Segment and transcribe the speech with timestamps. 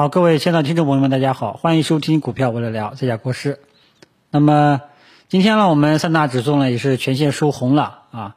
[0.00, 3.60] 好，各位现场听众朋友们，大家好，欢迎收听股票我来聊，这家国师。
[4.30, 4.80] 那么
[5.28, 8.36] 今天呢，我们三大指数呢也是全线收红了啊。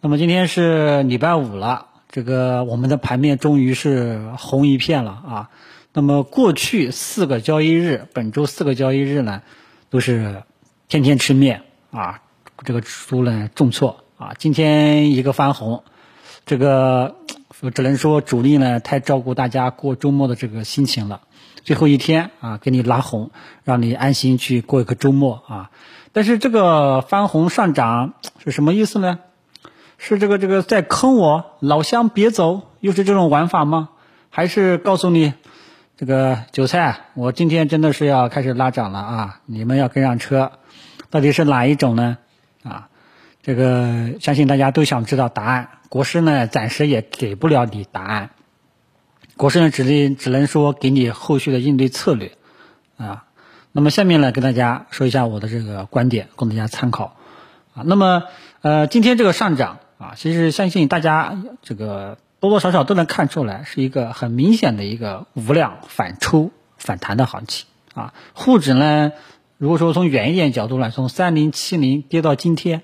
[0.00, 5.50] 那么今天是礼拜五了，这个我们的盘面终于是红一片了啊。
[5.92, 9.42] 那么过去四个交易日，本周四个交易日呢，
[9.90, 10.42] 都是
[10.88, 11.60] 天天吃面
[11.90, 12.22] 啊，
[12.64, 14.32] 这个指数呢重挫啊。
[14.38, 15.84] 今天一个翻红，
[16.46, 17.16] 这个。
[17.62, 21.20] 我只能说主力呢太照顾大家过周末的这个心情了，
[21.62, 23.30] 最后一天啊给你拉红，
[23.62, 25.70] 让你安心去过一个周末啊。
[26.12, 29.20] 但是这个翻红上涨是什么意思呢？
[29.96, 33.90] 是这个这个在坑我老乡别走，又是这种玩法吗？
[34.28, 35.32] 还是告诉你
[35.96, 39.40] 这个韭菜，我今天真的是要开始拉涨了啊！
[39.46, 40.50] 你们要跟上车，
[41.10, 42.18] 到底是哪一种呢？
[42.64, 42.88] 啊，
[43.42, 45.68] 这个相信大家都想知道答案。
[45.88, 48.30] 国师呢，暂时也给不了你答案。
[49.36, 52.32] 国师呢，只能只能说给你后续的应对策略
[52.96, 53.24] 啊。
[53.72, 57.16] 那么下面呢，跟大家说一下我的这个观点，供大家参考
[57.74, 57.82] 啊。
[57.84, 58.22] 那么
[58.60, 68.14] 呃，今天这个上涨啊，其实相信大家这个多多少少都能看出来，是一个很明显的一个无量反抽反弹的行情啊。
[68.34, 69.10] 沪指呢，
[69.58, 72.82] 如果说从远一点角度来，从三零七零跌到今天。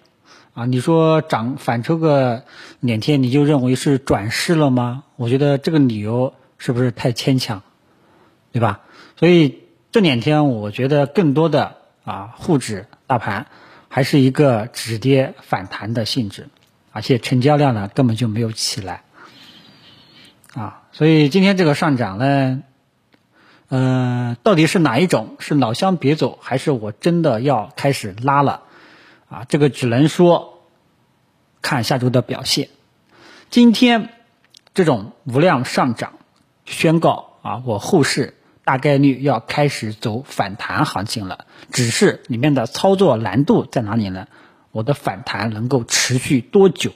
[0.59, 2.43] 啊，你说涨反抽个
[2.81, 5.05] 两天，你就认为是转势了吗？
[5.15, 7.63] 我觉得这个理由是不是太牵强，
[8.51, 8.81] 对吧？
[9.17, 13.47] 所以这两天我觉得更多的啊，沪指大盘
[13.89, 16.49] 还是一个止跌反弹的性质，
[16.91, 19.05] 而且成交量呢根本就没有起来，
[20.55, 22.65] 啊，所以今天这个上涨呢，
[23.69, 25.37] 嗯，到底是哪一种？
[25.39, 28.63] 是老乡别走，还是我真的要开始拉了？
[29.29, 30.63] 啊，这个只能说
[31.61, 32.69] 看下周的表现。
[33.51, 34.11] 今天
[34.75, 36.15] 这种无量上涨，
[36.65, 38.35] 宣告啊，我后市
[38.65, 41.47] 大概率要开始走反弹行情了。
[41.71, 44.29] 只是里面的操作难度在哪里呢？
[44.71, 46.93] 我的反弹能够持续多久？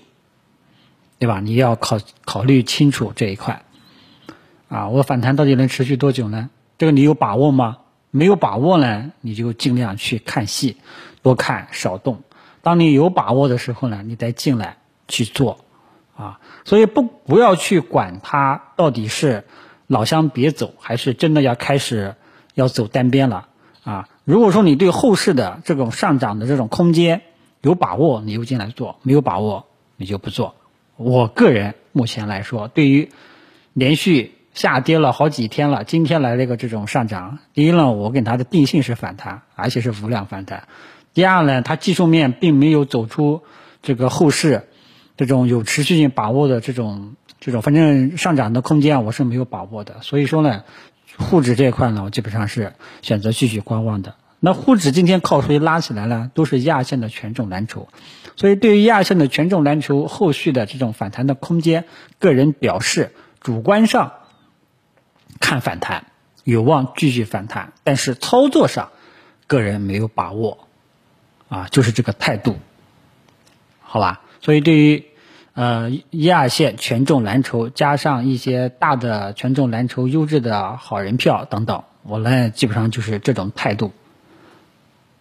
[1.19, 1.41] 对吧？
[1.41, 3.65] 你要考考虑清楚这一块。
[4.69, 6.49] 啊，我反弹到底能持续多久呢？
[6.79, 7.79] 这个你有把握吗？
[8.15, 10.77] 没有把握呢，你就尽量去看戏，
[11.23, 12.23] 多看少动。
[12.61, 14.77] 当你有把握的时候呢，你再进来
[15.09, 15.65] 去做，
[16.15, 19.45] 啊，所以不不要去管它到底是
[19.87, 22.15] 老乡别走，还是真的要开始
[22.53, 23.49] 要走单边了，
[23.83, 27.23] 啊，如果说你对后市的这种上涨的这种空间
[27.63, 29.65] 有把握，你就进来做；没有把握，
[29.97, 30.55] 你就不做。
[30.99, 33.09] 我个人目前来说，对于
[33.73, 34.35] 连续。
[34.55, 37.39] 下跌了好几天了，今天来了一个这种上涨。
[37.55, 40.69] 第一呢，我给它的定性是反弹，而且是无量反弹。
[41.15, 43.43] 第二呢，它技术面并没有走出
[43.81, 44.69] 这个后市
[45.17, 49.97] 这种有持续性把握的这种这种，反正上涨的空间我是没有把握的。
[50.03, 50.65] 所以说呢，
[51.17, 54.17] 沪指这一块呢，我基本上是选择继续观望的。
[54.39, 56.31] 那沪指今天靠谁拉起来呢？
[56.35, 57.89] 都是亚线的权重蓝筹。
[58.37, 61.85] 所以对于亚线的权重蓝筹后续的这种反弹的空间，
[62.19, 64.13] 个人表示主观上。
[65.43, 66.07] 看反弹，
[66.45, 68.91] 有望继续反弹，但是操作上，
[69.49, 70.67] 个人没有把握，
[71.49, 72.57] 啊，就是这个态度，
[73.81, 74.23] 好吧？
[74.41, 75.05] 所以对于
[75.55, 83.93] 呃一二线权重蓝筹，加上一些大的权重蓝筹、优质的好人票等等，我呢基本上就是这种态度，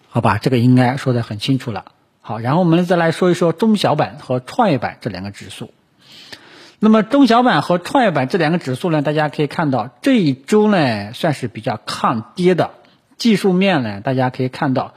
[0.08, 0.38] 好吧？
[0.38, 1.92] 这个应该说的很清楚了。
[2.22, 5.74] 好，然后我们再来说一说中小板和创业板这两个指数。
[6.84, 12.72] 那么中小板和创业板这两个指数呢，大家可以看到这一周呢算是比较抗跌的。
[13.18, 14.96] 技术面呢，大家可以看到，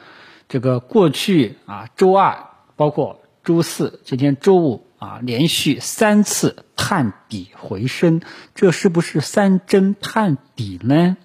[0.49, 2.47] 这个过去啊周二
[2.77, 8.23] 包括周四，今天周五啊连续三次探底回升，
[8.55, 11.19] 这是不是三针探底呢？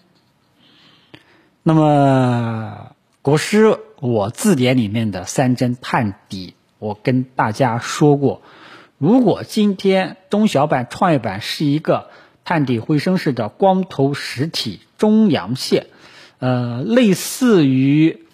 [1.64, 2.92] 那么
[3.22, 8.42] 国师我字典里面的三针探底，我跟大家说过。
[9.00, 12.10] 如果今天中小板、创业板是一个
[12.44, 15.88] 探底回升式的光头实体中阳线，
[16.40, 18.26] 呃，类似于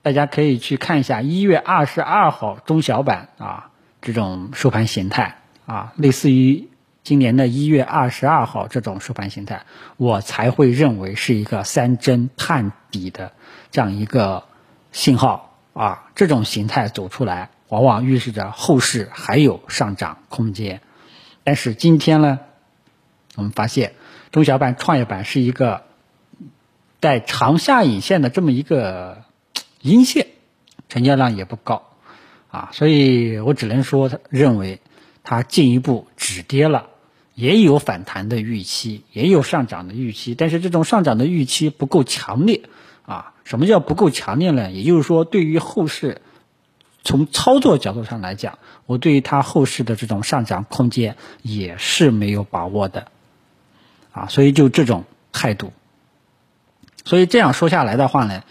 [0.00, 3.70] 大家可以去看一下一月二十二号中小板啊
[4.00, 6.70] 这种收盘形态啊，类似于
[7.04, 9.66] 今年的一月二十二号这种收盘形态，
[9.98, 13.32] 我才会认为是一个三针探底的
[13.70, 14.44] 这样一个
[14.90, 17.50] 信号啊，这种形态走出来。
[17.72, 20.82] 往往预示着后市还有上涨空间，
[21.42, 22.40] 但是今天呢，
[23.34, 23.94] 我们发现
[24.30, 25.84] 中小板、创业板是一个
[27.00, 29.24] 带长下影线的这么一个
[29.80, 30.26] 阴线，
[30.90, 31.88] 成交量也不高
[32.50, 34.82] 啊，所以我只能说，认为
[35.24, 36.90] 它进一步止跌了
[37.34, 42.64] 也有反弹的预期，也有上涨的预期，但是这种上涨的预期不够强烈
[43.06, 43.32] 啊。
[43.44, 44.70] 什么叫不够强烈呢？
[44.70, 46.20] 也就是说，对于后市
[47.04, 53.08] 从操作角度上来讲，我对于它后市的这种上涨空间也是没有把握的
[54.12, 54.28] 啊。
[54.28, 55.72] 所以就这种态度，
[57.04, 58.44] 所以这样说下来的话呢，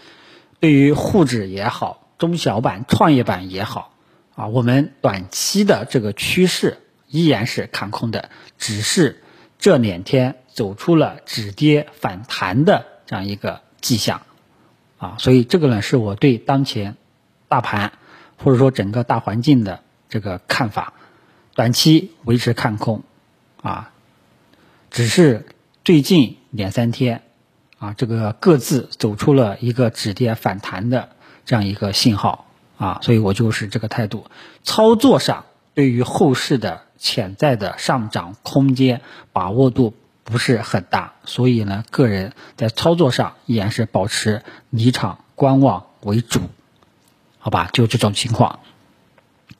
[0.60, 3.94] 对于沪指也好，中小板、创业板也好
[4.34, 6.78] 啊，我们短期的这个趋势。
[7.14, 9.22] 依然是看空的，只是
[9.58, 14.22] 这两天走出了止跌反弹的这样一个迹象，
[14.96, 16.96] 啊，所以这个呢是我对当前
[17.48, 17.92] 大盘
[18.38, 20.92] 或者说整个大环境的这个看法，
[21.54, 23.02] 短期维持看空，
[23.62, 23.90] 啊，
[24.90, 25.46] 只是
[25.84, 27.22] 最近两三天
[27.78, 31.10] 啊，这个各自走出了一个止跌反弹的
[31.44, 32.46] 这样一个信号，
[32.76, 34.26] 啊，所以我就是这个态度，
[34.62, 35.44] 操作上
[35.74, 36.82] 对于后市的。
[37.02, 39.00] 潜在的上涨空间
[39.32, 39.92] 把握度
[40.22, 46.42] 不是很大，所以呢，个人在操作上依然是保持离场观望为主，
[47.44, 47.68] 好吧？
[47.72, 48.60] 就这种情况。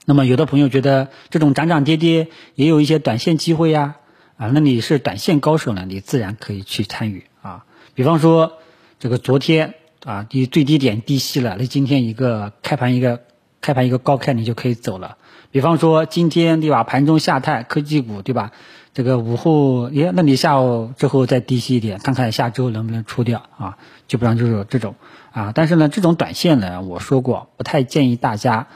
[0.05, 3.96] 那么，有的朋友觉得这种涨涨跌跌也有一些短线机会呀，
[4.37, 7.64] 啊，那你是短线高手呢，你自然可以去参与啊。
[7.94, 8.58] 比方说，
[9.00, 9.75] 这个昨天
[10.05, 13.23] 啊低最低点低吸了，那今天一个开盘一个
[13.62, 15.16] 开盘一个高开，你就可以走了。
[15.50, 18.52] 比方说今天对吧，盘中下探科技股对吧？
[18.94, 23.78] 这个午后，耶，那你下午之后再低吸一点，看看下周能不能出掉啊？
[24.06, 24.96] 基本上就是这种
[25.30, 25.52] 啊。
[25.54, 28.66] 但是呢，这种短线呢，我说过不太建议大家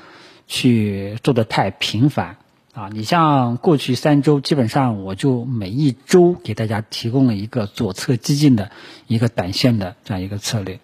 [0.46, 2.38] 去做的太频繁
[2.72, 2.88] 啊。
[2.90, 8.70] 你像过去三周，基本上我就每一周给大家提供了一个左侧激进的
[9.06, 10.80] 一个短线的这样一个策略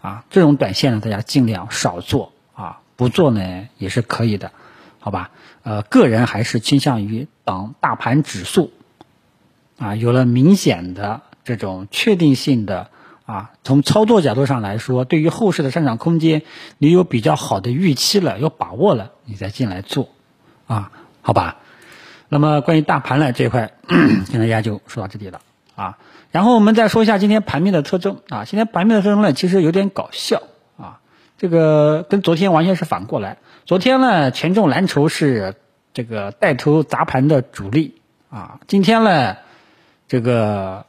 [0.00, 0.24] 啊。
[0.30, 2.32] 这种短线呢，大家尽量少做，
[2.96, 4.52] 不做呢也是可以的。
[4.98, 5.30] 好吧，
[5.62, 8.72] 呃，个人还是倾向于等大盘指数
[9.78, 12.88] 啊有了明显的这种确定性的
[13.26, 16.42] 啊，从操作角度上来说，对于后市的上涨空间，
[16.78, 20.08] 你有比较好的预期了，有把握了，你再进来做
[20.66, 21.58] 啊，好吧。
[22.30, 25.40] 那么关于大盘呢这一块，跟大家就说到这里了
[25.76, 25.98] 啊。
[26.30, 30.42] 然后我们再说一下今天盘面的特征啊，今天盘面的特征呢，其实有点搞笑，
[31.44, 33.36] 这个跟昨天完全是反过来。
[33.66, 35.56] 昨天呢，权重蓝筹是
[35.92, 38.00] 这个带头砸盘的主力
[38.30, 38.60] 啊。
[38.66, 39.36] 今天呢，
[40.08, 40.86] 这个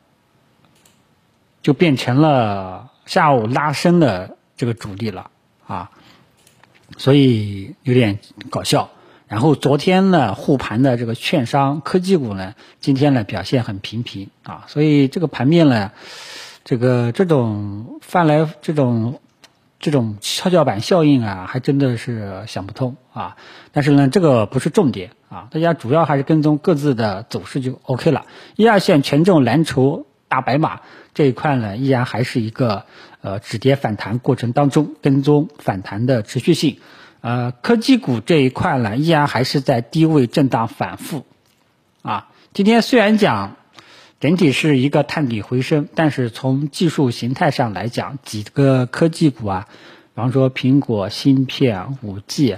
[1.61, 5.29] 就变成了下午拉升的这个主力了
[5.67, 5.91] 啊，
[6.95, 8.19] 所以有点
[8.49, 8.91] 搞笑。
[9.27, 15.91] 然后昨天呢，护盘的这个券商、科技股呢，今天呢表现很平平啊，所以这个盘面呢，
[16.63, 19.19] 这个这种翻来这种。
[19.79, 23.35] 这种跷跷板效应啊，还真的是想不通啊！
[23.71, 28.25] 但是呢，这个不是重点啊，大家主要还是跟踪各自的走势就 OK 了。
[28.55, 30.81] 一二线权重蓝筹大白马
[31.13, 32.85] 这一块呢，依然还是一个
[33.21, 36.79] 呃止跌反弹过程当中跟踪反弹的持续性。
[37.21, 41.25] 呃，科技股这一块呢，依然还是在低位震荡反复
[42.01, 42.29] 啊。
[42.53, 43.57] 今天虽然讲。
[44.25, 49.67] 整体是一个探底回升，但是从技术形态上来讲，几个科技股啊，
[50.15, 52.57] 比方说苹果芯片、五 G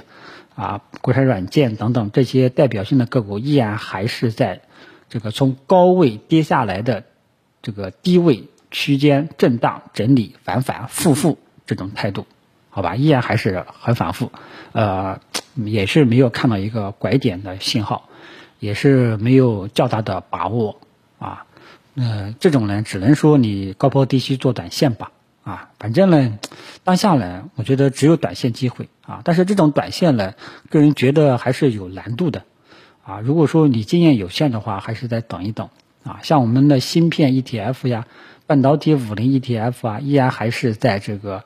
[0.56, 4.62] 啊、国产软件等等这些代表性的个股，依然还是在
[5.10, 7.04] 这个从高位跌下来的
[7.62, 12.26] 这个低位区间震荡整理、反反复复这种态度，
[12.70, 14.32] 好吧，依然还是很反复，
[14.72, 15.20] 呃，
[15.56, 18.08] 也是没有看到一个拐点的信号，
[18.58, 20.80] 也是没有较大的把握
[21.20, 21.44] 啊。
[22.00, 25.12] 呃，这种呢，只能说你高抛低吸做短线吧，
[25.44, 26.38] 啊，反正呢，
[26.84, 30.36] 当下呢，我觉得只有短线机会啊，但是这种短线呢，
[30.70, 32.44] 个人觉得还是有难度的，
[33.04, 35.70] 啊，如果说你经验有限的话，还是再等一等，
[36.04, 38.06] 啊，像我们的芯片 ETF 呀，
[38.46, 41.44] 半导体五零 ETF 啊，依然还是在这个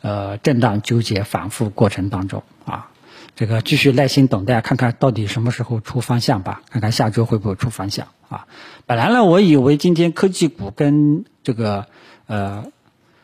[0.00, 2.90] 呃震荡纠结反复过程当中，啊。
[3.34, 6.62] 这个继续耐心等待，看看到底什么时候出方向吧。
[6.70, 8.46] 看看下周会不会出方向啊？
[8.86, 11.86] 本来呢，我以为今天科技股跟这个
[12.26, 12.66] 呃，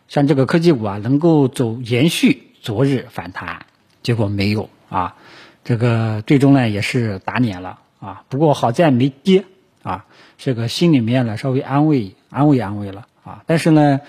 [0.09, 3.67] 像这个科技股啊，能够走延续昨日反弹，
[4.03, 5.17] 结果没有啊。
[5.65, 8.25] 这个最终呢，也是打脸了啊。
[8.29, 9.45] 不过好在没跌
[9.83, 10.07] 啊，
[10.39, 13.43] 这个心里面呢稍微安慰安慰安慰了啊。
[13.47, 14.01] 但是呢。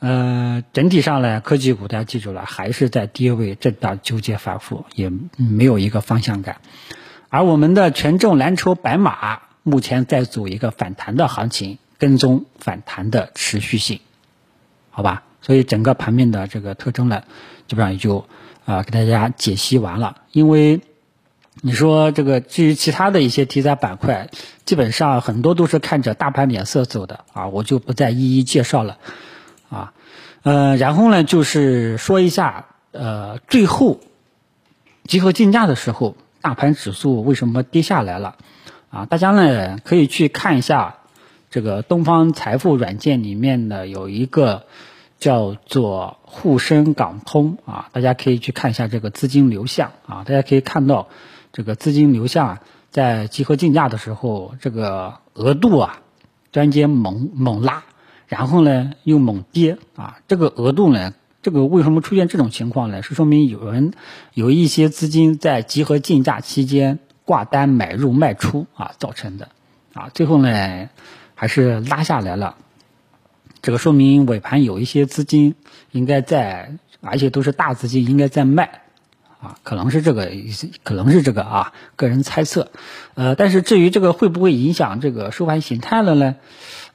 [0.00, 6.58] 呃，整体上呢，科技股大家记住了，还是在低位震荡纠结反复，也没有一个方向感。
[7.30, 13.98] 而我们的权重蓝筹白马目前在走一个反弹的行情，跟踪反弹的持续性，
[14.90, 15.24] 好吧？
[15.42, 17.24] 所以整个盘面的这个特征呢，
[17.66, 18.26] 基本上也就
[18.64, 20.18] 啊给大家解析完了。
[20.32, 20.80] 因为
[21.60, 24.30] 你说这个至于其他的一些题材板块，
[24.64, 28.98] 基本上很多都是看着大盘脸色走的啊，我就不再一一介绍了
[29.68, 29.92] 啊。
[30.42, 34.00] 呃，然后呢，就是说一下呃，最后
[35.04, 38.36] 集合竞价的时候，大盘指数为什么跌下来了
[38.94, 39.06] 啊？
[39.06, 40.96] 大家呢可以去看一下
[41.50, 44.64] 这个东方财富软件里面的有一个
[45.18, 51.08] 叫做沪深港通啊，大家可以去看一下这个资金流向啊，大家可以看到。
[51.56, 52.58] 这个资金流向
[52.90, 56.00] 在集合竞价的时候，这个额度啊，
[56.50, 57.84] 突然间猛猛拉，
[58.26, 63.04] 然后呢又猛跌啊，这个额度呢，这个为什么出现这种情况呢？
[63.04, 63.92] 是说明有人
[64.32, 69.48] 有一些资金在集合竞价期间挂单买入卖出啊造成的
[69.92, 70.88] 啊，最后呢
[71.34, 72.56] 还是拉下来了，
[73.62, 75.54] 这个说明尾盘有一些资金
[75.90, 78.80] 应该在，而且都是大资金应该在卖。
[79.40, 80.32] 啊，可能是这个，
[80.84, 82.70] 可能是这个啊，个人猜测。
[83.12, 86.36] 呃，但是至于这个会不会影响这个收盘形态了呢？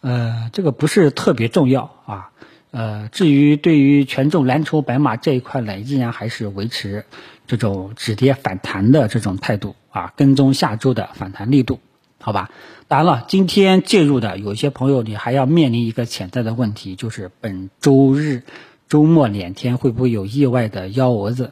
[0.01, 2.31] 呃，这个不是特别重要啊。
[2.71, 7.05] 呃，至于对于权重蓝筹白马这一块呢，依然还是维持
[7.47, 11.79] 这种止跌反弹的这种态度啊，跟踪下周的反弹力度，
[12.21, 12.51] 好吧？
[12.87, 18.43] 当然了，今天介入的有些朋友，你还要面临一个潜在的问题，就是本周日
[18.87, 21.51] 周末两天会不会有意外的幺蛾子？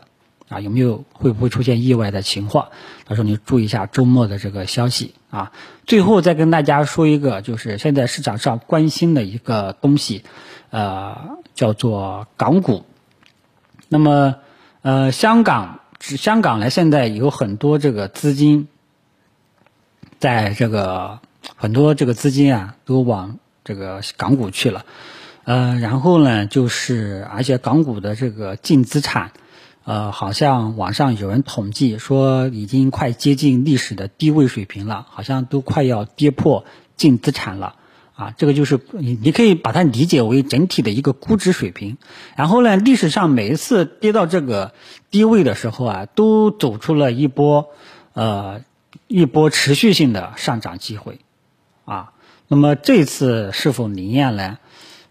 [0.50, 2.70] 啊，有没有会不会出现意外的情况？
[3.06, 5.52] 到时候你注意一下周末的这个消息啊。
[5.86, 10.24] 最后再跟大家说一个，就是现在市场上关心的一个东西，
[10.70, 12.86] 呃，叫做港股。
[13.90, 14.36] 那么，
[14.84, 18.70] 呃，香港，香港呢，现在有很多这个资金，
[20.18, 21.20] 在这个
[21.58, 24.86] 很多这个资金啊，都往这个港股去了。
[25.44, 29.32] 呃，然后呢，就是而且港股的这个净资产。
[29.88, 36.66] 呃，好像网上有人统计说，已经快接近历史的低位水平了，好像都快要跌破
[36.98, 37.78] 净资产了
[38.14, 38.34] 啊！
[38.38, 41.98] 这个就是你你可以把它理解为整体的一个估值水平。
[42.36, 44.74] 然后呢，历史上每一次跌到这个
[45.10, 47.70] 低位的时候啊，都走出了一波
[48.12, 48.64] 呃
[49.08, 51.22] 一波持续性的上涨机会
[51.86, 52.12] 啊。
[52.50, 54.58] 那么这次是否灵验呢？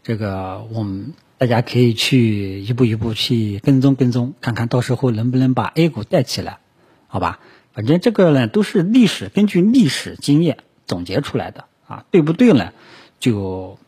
[0.06, 1.14] 这个我们。
[1.38, 6.60] 大家可以去一步一步去跟踪跟踪，看看到时候能不能把 A 股带起来，
[7.08, 7.40] 好吧？
[7.74, 12.72] 反正这个呢都是历史根据历史经验总结出来的啊，对不对呢？
[13.20, 13.78] 就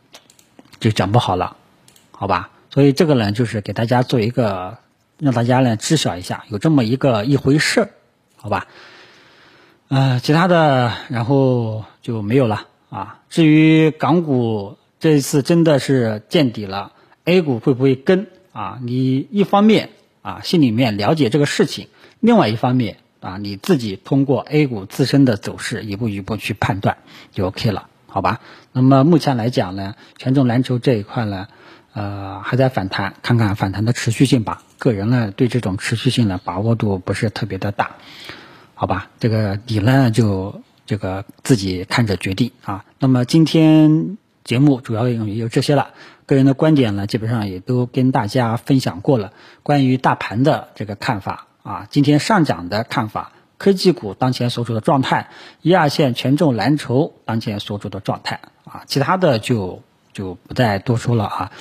[0.79, 1.57] 就讲不好了，
[2.11, 2.51] 好吧？
[2.69, 4.77] 所以这个呢就是给大家做一个
[5.17, 7.89] 让大家呢知晓一下有这么一个一回事，
[8.35, 8.67] 好吧？
[9.87, 13.21] 呃，其他的然后就没有了啊。
[13.31, 16.91] 至于港股这一次真的是见底了。
[17.25, 18.79] A 股会不会跟啊？
[18.81, 19.89] 你一方面
[20.21, 21.87] 啊心里面了解这个事情，
[22.19, 26.97] 另外一方面啊你自己通过 A 股自身的走势一步一步去判断
[27.31, 28.41] 就 OK 了，好吧？
[28.73, 31.47] 那么目前来讲呢，权重蓝筹这一块呢，
[31.93, 34.63] 呃还在反弹，看看反弹的持续性吧。
[34.79, 37.97] 个人呢对这种持续性的把握度不是特别的大，
[38.73, 39.09] 好吧？
[39.19, 42.85] 这个你呢就这个自己看着决定啊。
[42.97, 44.17] 那么今天
[44.49, 45.91] 节目主要内容也就这些了。
[46.25, 49.31] 个人的观点呢，基本上也都跟大家分享过了。
[49.61, 55.29] 关于大盘的这个看法啊，今天上涨的看法，科技股当前所处的状态，
[55.61, 61.51] 一二线权重蓝筹当前所处的状态啊，其他的就就不再多说了啊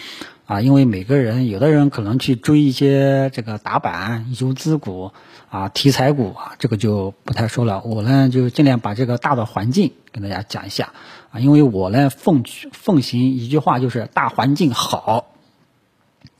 [0.48, 5.12] 啊，因为每个人有的人可能去追一些这个打板、游资股
[5.50, 7.82] 啊、题材股啊，这个就不太说了。
[7.84, 10.94] 我呢就尽量把这个大的环境跟大家讲一下。
[11.30, 15.26] 啊，因为我呢奉奉行一句话，就是大环境好，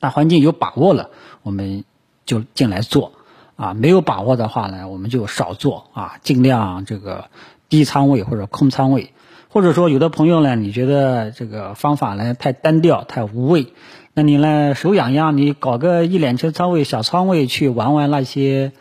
[0.01, 1.11] 大环境有把握了，
[1.43, 1.85] 我们
[2.25, 3.13] 就进来做
[3.57, 7.29] 啊；没有把握的话呢，我们就少做啊，尽量这个
[7.69, 9.13] 低仓位或者空仓位，
[9.49, 13.69] 或者说有的朋友呢，你觉得这个方法呢太单调、太无味，
[14.15, 18.73] 那你呢手痒痒，你搞个一两千仓位、小仓位去玩玩那些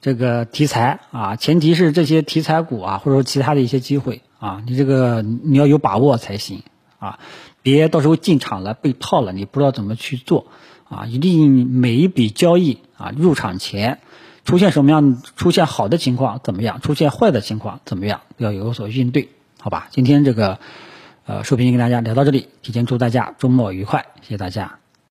[0.00, 4.22] 这个题材啊，前提是这些题材股啊，或者说其他的一些机会。
[4.38, 6.62] 啊，你这个你要有把握才行
[6.98, 7.18] 啊，
[7.62, 10.48] 别到时候进场了被套了，你不知道怎么去做
[10.90, 11.06] 啊！
[11.06, 13.98] 一定每一笔交易啊，入场前
[14.44, 19.30] 出现什么样出现好的情况怎么样，出现坏的情况怎么样，要有所应对，
[19.66, 19.88] 好吧？
[19.90, 20.60] 今天这个
[21.24, 24.78] 呃视频跟大家聊到这里，提前祝大家周末愉快，谢谢大家。